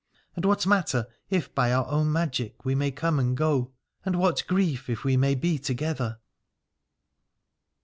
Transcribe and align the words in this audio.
And 0.35 0.45
what 0.45 0.65
matter, 0.65 1.05
if 1.29 1.53
by 1.53 1.71
our 1.71 1.85
own 1.85 2.11
magic 2.11 2.65
we 2.65 2.73
may 2.73 2.89
come 2.89 3.19
and 3.19 3.37
go? 3.37 3.71
and 4.03 4.15
what 4.15 4.43
grief, 4.47 4.89
if 4.89 5.03
we 5.03 5.15
may 5.15 5.35
be 5.35 5.59
together 5.59 6.17